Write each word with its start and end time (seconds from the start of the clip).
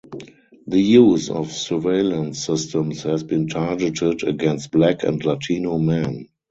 The 0.65 0.79
use 0.81 1.29
of 1.29 1.51
surveillance 1.51 2.43
systems 2.43 3.03
has 3.03 3.21
been 3.23 3.47
targeted 3.47 4.23
against 4.23 4.71
black 4.71 5.03
and 5.03 5.23
Latino 5.23 5.77
men. 5.77 6.25